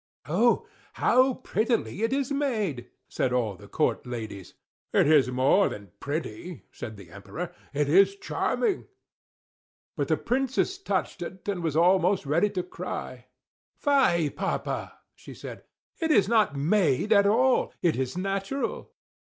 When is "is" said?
2.11-2.31, 5.05-5.29, 7.87-8.15, 16.09-16.27, 17.95-18.17